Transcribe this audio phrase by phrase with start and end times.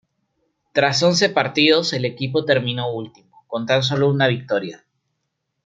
[0.73, 4.83] Tras once partidos, el equipo terminó último, con tan solo una victoria.